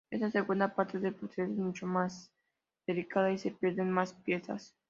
Esta 0.09 0.31
segunda 0.31 0.73
parte 0.73 0.97
del 0.99 1.13
proceso 1.13 1.43
es 1.51 1.57
mucho 1.59 1.85
más 1.85 2.31
delicada 2.87 3.31
y 3.31 3.37
se 3.37 3.51
pierden 3.51 3.91
más 3.91 4.13
piezas. 4.13 4.75